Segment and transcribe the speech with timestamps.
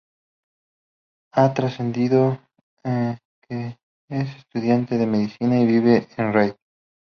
[1.35, 2.39] Ha trascendido
[2.83, 3.77] que
[4.09, 6.55] es estudiante de medicina y vive en Riad.